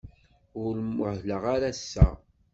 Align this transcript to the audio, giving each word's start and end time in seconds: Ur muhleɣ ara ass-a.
Ur 0.63 0.75
muhleɣ 0.95 1.43
ara 1.55 1.67
ass-a. 1.73 2.07